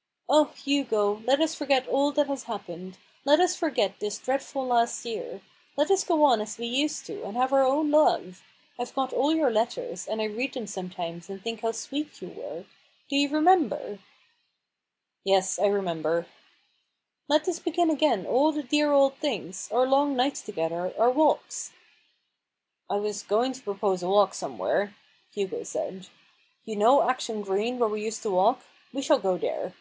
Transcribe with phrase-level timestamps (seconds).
[0.00, 2.94] «■" Oh, Hugo, let us forget all that has hap pened.
[3.26, 5.42] Let us forget this dreadfwl last year.
[5.76, 8.42] Let us go on as we used to, and have our own love,
[8.78, 12.30] I've got all your letters, and I read them sometimes and think how sweet you
[12.30, 12.64] were.
[13.10, 13.98] Do you remember?""
[15.32, 16.24] Yes; I remember.""
[17.28, 21.72] Let us begin again all the dear old things— our long nights together, our walks."
[22.88, 22.88] hugo raven's hand.
[22.88, 24.94] 155" I was going to propose a walk somewhere,"
[25.34, 26.08] Hugo said."
[26.64, 28.62] You know Acton Green where we used to walk;
[28.94, 29.74] we shall go there.